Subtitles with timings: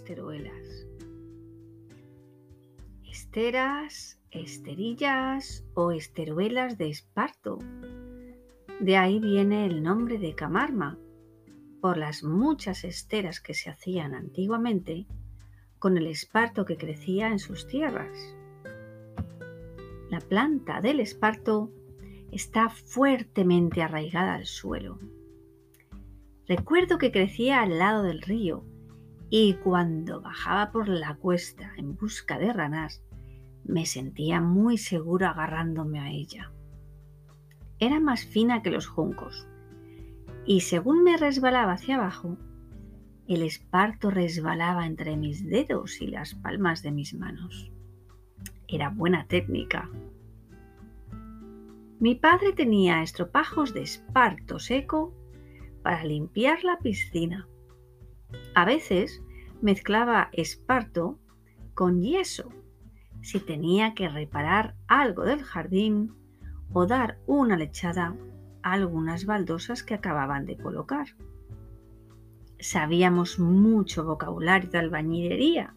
[0.00, 0.86] esteruelas.
[3.04, 7.58] Esteras, esterillas o esteruelas de esparto.
[8.80, 10.98] De ahí viene el nombre de camarma,
[11.82, 15.06] por las muchas esteras que se hacían antiguamente
[15.78, 18.16] con el esparto que crecía en sus tierras.
[20.08, 21.70] La planta del esparto
[22.32, 24.98] está fuertemente arraigada al suelo.
[26.48, 28.64] Recuerdo que crecía al lado del río
[29.30, 33.02] y cuando bajaba por la cuesta en busca de ranas,
[33.64, 36.52] me sentía muy seguro agarrándome a ella.
[37.78, 39.46] Era más fina que los juncos
[40.46, 42.36] y según me resbalaba hacia abajo,
[43.28, 47.70] el esparto resbalaba entre mis dedos y las palmas de mis manos.
[48.66, 49.88] Era buena técnica.
[52.00, 55.14] Mi padre tenía estropajos de esparto seco
[55.82, 57.46] para limpiar la piscina.
[58.54, 59.22] A veces
[59.60, 61.18] mezclaba esparto
[61.74, 62.48] con yeso
[63.22, 66.14] si tenía que reparar algo del jardín
[66.72, 68.16] o dar una lechada
[68.62, 71.08] a algunas baldosas que acababan de colocar.
[72.58, 75.74] Sabíamos mucho vocabulario de albañilería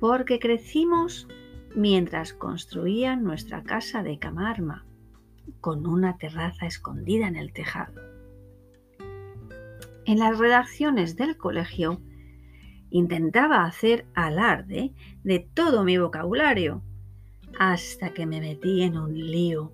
[0.00, 1.26] porque crecimos
[1.74, 4.84] mientras construían nuestra casa de camarma
[5.60, 8.13] con una terraza escondida en el tejado.
[10.06, 12.00] En las redacciones del colegio
[12.90, 16.82] intentaba hacer alarde de todo mi vocabulario
[17.58, 19.72] hasta que me metí en un lío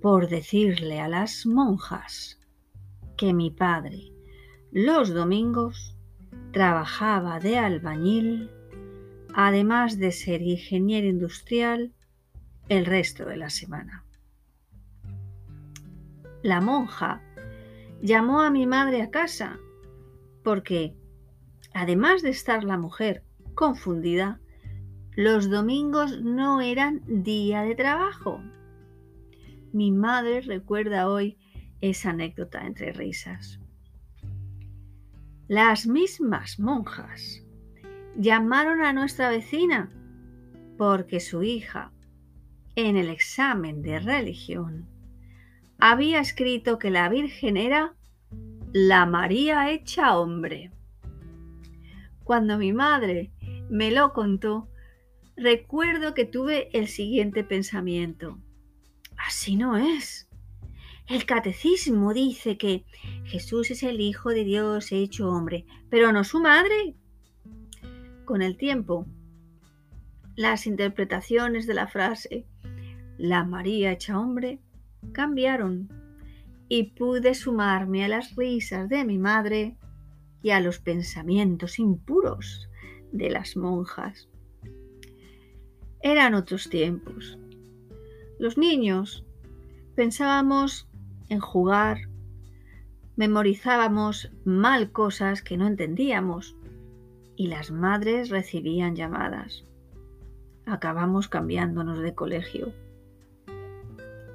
[0.00, 2.38] por decirle a las monjas
[3.16, 4.12] que mi padre
[4.70, 5.96] los domingos
[6.52, 8.50] trabajaba de albañil,
[9.34, 11.92] además de ser ingeniero industrial
[12.68, 14.04] el resto de la semana.
[16.42, 17.22] La monja
[18.02, 19.58] llamó a mi madre a casa
[20.42, 20.96] porque,
[21.72, 24.40] además de estar la mujer confundida,
[25.14, 28.42] los domingos no eran día de trabajo.
[29.72, 31.38] Mi madre recuerda hoy
[31.80, 33.60] esa anécdota entre risas.
[35.46, 37.44] Las mismas monjas
[38.16, 39.90] llamaron a nuestra vecina
[40.76, 41.92] porque su hija,
[42.74, 44.88] en el examen de religión,
[45.84, 47.96] había escrito que la Virgen era
[48.72, 50.70] la María hecha hombre.
[52.22, 53.32] Cuando mi madre
[53.68, 54.68] me lo contó,
[55.36, 58.38] recuerdo que tuve el siguiente pensamiento.
[59.16, 60.28] Así no es.
[61.08, 62.84] El catecismo dice que
[63.24, 66.94] Jesús es el Hijo de Dios hecho hombre, pero no su madre.
[68.24, 69.08] Con el tiempo,
[70.36, 72.46] las interpretaciones de la frase
[73.18, 74.60] la María hecha hombre
[75.12, 75.88] cambiaron
[76.68, 79.76] y pude sumarme a las risas de mi madre
[80.42, 82.68] y a los pensamientos impuros
[83.12, 84.28] de las monjas.
[86.00, 87.38] Eran otros tiempos.
[88.38, 89.24] Los niños
[89.94, 90.88] pensábamos
[91.28, 92.08] en jugar,
[93.16, 96.56] memorizábamos mal cosas que no entendíamos
[97.36, 99.64] y las madres recibían llamadas.
[100.66, 102.72] Acabamos cambiándonos de colegio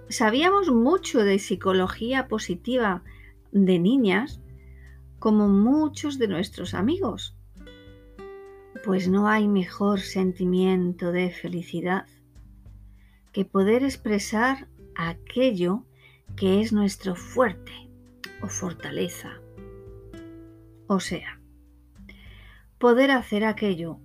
[0.09, 3.03] Sabíamos mucho de psicología positiva
[3.51, 4.39] de niñas,
[5.19, 7.35] como muchos de nuestros amigos,
[8.85, 12.05] pues no hay mejor sentimiento de felicidad
[13.33, 15.83] que poder expresar aquello
[16.37, 17.73] que es nuestro fuerte
[18.41, 19.41] o fortaleza.
[20.87, 21.41] O sea,
[22.77, 23.99] poder hacer aquello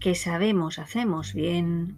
[0.00, 1.96] que sabemos hacemos bien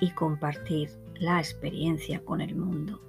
[0.00, 3.00] y compartir la experiencia con el mundo.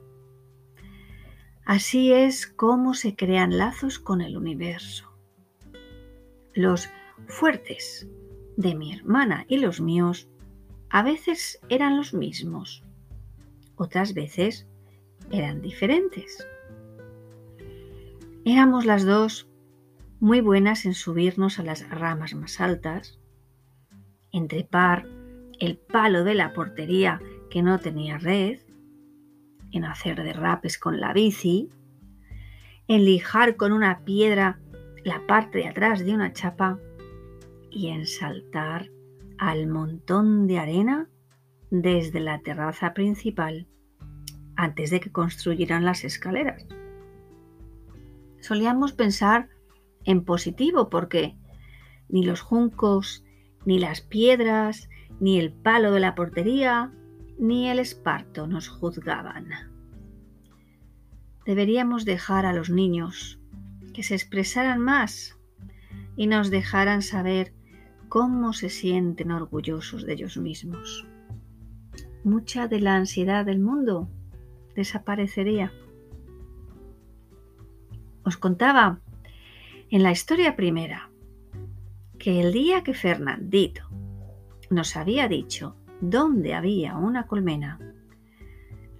[1.65, 5.09] Así es como se crean lazos con el universo.
[6.53, 6.89] Los
[7.27, 8.07] fuertes
[8.57, 10.27] de mi hermana y los míos
[10.89, 12.83] a veces eran los mismos,
[13.77, 14.67] otras veces
[15.31, 16.45] eran diferentes.
[18.43, 19.47] Éramos las dos
[20.19, 23.19] muy buenas en subirnos a las ramas más altas,
[24.33, 25.07] en trepar
[25.59, 28.59] el palo de la portería que no tenía red,
[29.71, 31.69] en hacer derrapes con la bici,
[32.87, 34.59] en lijar con una piedra
[35.03, 36.79] la parte de atrás de una chapa
[37.69, 38.89] y en saltar
[39.37, 41.09] al montón de arena
[41.69, 43.67] desde la terraza principal
[44.55, 46.65] antes de que construyeran las escaleras.
[48.39, 49.49] Solíamos pensar
[50.05, 51.37] en positivo porque
[52.09, 53.23] ni los juncos,
[53.65, 54.89] ni las piedras,
[55.19, 56.91] ni el palo de la portería,
[57.41, 59.47] ni el esparto nos juzgaban.
[61.43, 63.39] Deberíamos dejar a los niños
[63.95, 65.39] que se expresaran más,
[66.15, 67.51] y nos dejaran saber
[68.09, 71.07] cómo se sienten orgullosos de ellos mismos.
[72.23, 74.07] Mucha de la ansiedad del mundo
[74.75, 75.73] desaparecería.
[78.23, 78.99] Os contaba
[79.89, 81.09] en la historia primera
[82.19, 83.89] que el día que Fernandito
[84.69, 87.79] nos había dicho dónde había una colmena,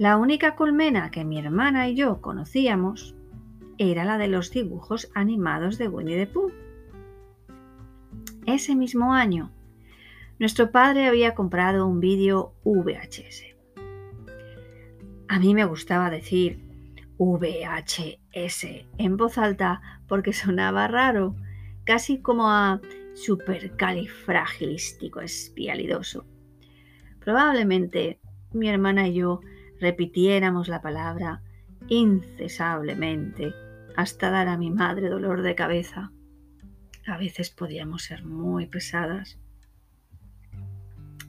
[0.02, 3.16] la única colmena que mi hermana y yo conocíamos
[3.78, 6.52] era la de los dibujos animados de Winnie the Pooh.
[8.48, 9.52] Ese mismo año,
[10.40, 13.44] nuestro padre había comprado un vídeo VHS.
[15.28, 16.66] A mí me gustaba decir
[17.20, 18.66] VHS
[18.98, 21.36] en voz alta porque sonaba raro,
[21.84, 22.82] casi como a
[23.14, 26.26] supercalifragilístico espialidoso.
[27.22, 28.20] Probablemente
[28.52, 29.42] mi hermana y yo
[29.80, 31.42] repitiéramos la palabra
[31.88, 33.54] incesablemente
[33.96, 36.12] hasta dar a mi madre dolor de cabeza.
[37.08, 39.40] A veces podíamos ser muy pesadas.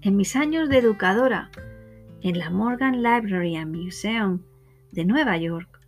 [0.00, 1.50] En mis años de educadora
[2.23, 4.43] en la Morgan Library and Museum
[4.93, 5.81] de Nueva York,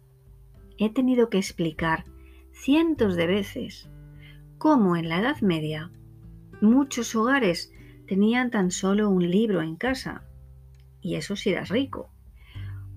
[0.79, 2.05] he tenido que explicar
[2.53, 3.89] cientos de veces
[4.59, 5.91] cómo en la Edad Media
[6.61, 7.73] muchos hogares
[8.06, 10.25] tenían tan solo un libro en casa,
[11.01, 12.15] y eso sí era rico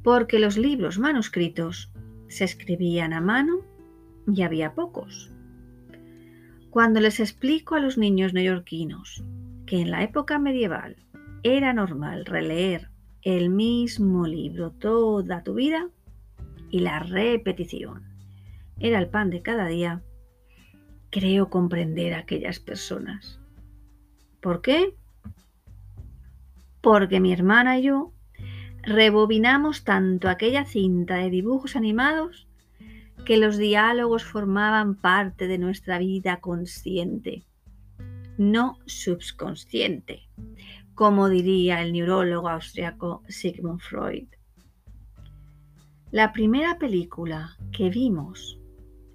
[0.08, 1.92] porque los libros manuscritos
[2.30, 3.58] se escribían a mano
[4.26, 5.34] y había pocos.
[6.70, 9.26] Cuando les explico a los niños neoyorquinos
[9.66, 10.96] que en la época medieval
[11.44, 12.90] era normal releer
[13.22, 15.90] el mismo libro toda tu vida
[16.70, 18.04] y la repetición
[18.80, 20.04] era el pan de cada día,
[21.10, 23.42] creo comprender a aquellas personas.
[24.42, 24.94] ¿Por qué?
[26.82, 28.14] Porque mi hermana y yo
[28.84, 32.48] rebobinamos tanto aquella cinta de dibujos animados
[33.26, 37.44] que los diálogos formaban parte de nuestra vida consciente,
[38.38, 40.30] no subconsciente,
[40.96, 44.28] como diría el neurólogo austriaco Sigmund Freud.
[46.12, 48.58] La primera película que vimos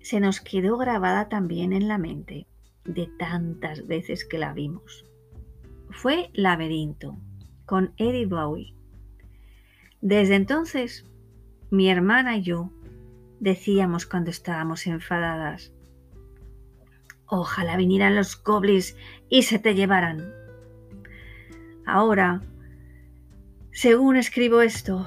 [0.02, 2.46] se nos quedó grabada también en la mente
[2.84, 5.06] de tantas veces que la vimos.
[5.92, 7.18] Fue Laberinto,
[7.66, 8.74] con Eddie Bowie.
[10.00, 11.06] Desde entonces,
[11.70, 12.72] mi hermana y yo
[13.40, 15.70] decíamos cuando estábamos enfadadas,
[17.26, 18.96] ojalá vinieran los goblins
[19.28, 20.32] y se te llevaran.
[21.86, 22.40] Ahora,
[23.70, 25.06] según escribo esto,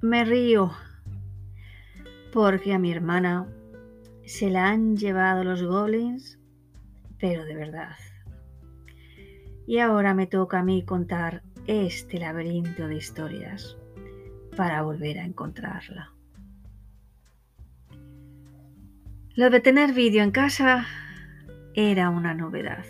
[0.00, 0.72] me río
[2.32, 3.46] porque a mi hermana
[4.24, 6.38] se la han llevado los goblins,
[7.20, 7.96] pero de verdad.
[9.66, 13.76] Y ahora me toca a mí contar este laberinto de historias
[14.56, 16.12] para volver a encontrarla.
[19.34, 20.86] Lo de tener vídeo en casa
[21.74, 22.84] era una novedad.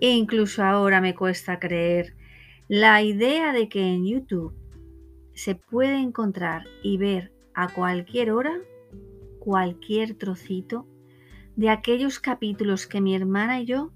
[0.00, 2.14] E incluso ahora me cuesta creer
[2.68, 4.54] la idea de que en YouTube
[5.34, 8.58] se puede encontrar y ver a cualquier hora
[9.38, 10.86] cualquier trocito
[11.56, 13.90] de aquellos capítulos que mi hermana y yo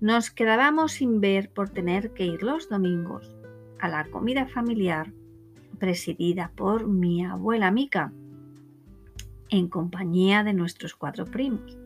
[0.00, 3.34] nos quedábamos sin ver por tener que ir los domingos
[3.78, 5.12] a la comida familiar
[5.78, 8.12] presidida por mi abuela Mica,
[9.48, 11.78] en compañía de nuestros cuatro primos.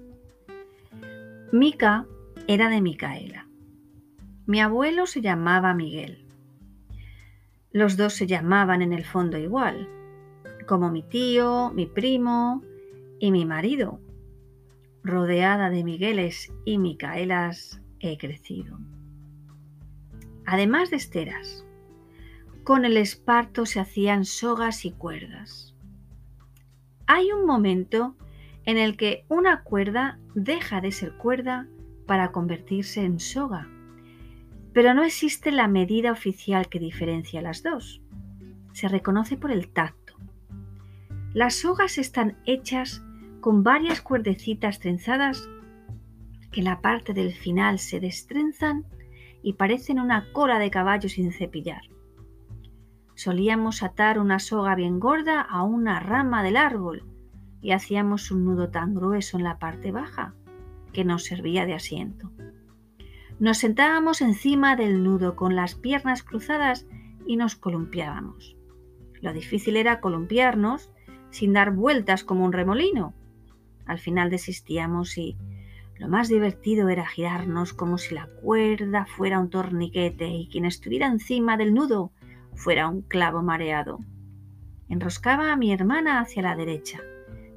[1.53, 2.07] Mica
[2.47, 3.47] era de Micaela.
[4.47, 6.25] Mi abuelo se llamaba Miguel.
[7.73, 9.89] Los dos se llamaban en el fondo igual,
[10.67, 12.63] como mi tío, mi primo
[13.19, 14.01] y mi marido.
[15.03, 18.79] Rodeada de Migueles y Micaelas he crecido.
[20.47, 21.65] Además de esteras,
[22.65, 25.75] con el esparto se hacían sogas y cuerdas.
[27.07, 28.17] Hay un momento
[28.65, 31.67] en el que una cuerda deja de ser cuerda
[32.07, 33.69] para convertirse en soga,
[34.73, 38.03] pero no existe la medida oficial que diferencia las dos.
[38.73, 40.15] Se reconoce por el tacto.
[41.35, 43.03] Las sogas están hechas
[43.41, 45.49] con varias cuerdecitas trenzadas
[46.51, 48.85] que en la parte del final se destrenzan
[49.43, 51.83] y parecen una cola de caballo sin cepillar.
[53.15, 57.05] Solíamos atar una soga bien gorda a una rama del árbol
[57.61, 60.35] y hacíamos un nudo tan grueso en la parte baja
[60.93, 62.31] que nos servía de asiento.
[63.39, 66.87] Nos sentábamos encima del nudo con las piernas cruzadas
[67.27, 68.57] y nos columpiábamos.
[69.21, 70.91] Lo difícil era columpiarnos
[71.31, 73.15] sin dar vueltas como un remolino.
[73.87, 75.37] Al final desistíamos y
[76.01, 81.07] lo más divertido era girarnos como si la cuerda fuera un torniquete y quien estuviera
[81.07, 82.11] encima del nudo
[82.55, 83.99] fuera un clavo mareado.
[84.89, 87.01] Enroscaba a mi hermana hacia la derecha,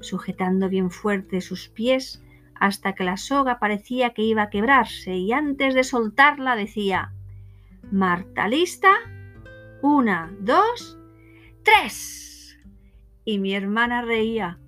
[0.02, 2.22] sujetando bien fuerte sus pies
[2.54, 7.14] hasta que la soga parecía que iba a quebrarse y antes de soltarla decía,
[7.94, 8.92] Marta, ¿lista?
[9.82, 11.00] Una, dos,
[11.64, 12.60] tres.
[13.24, 14.60] Y mi hermana reía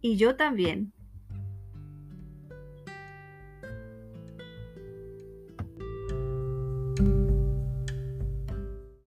[0.00, 0.92] y yo también.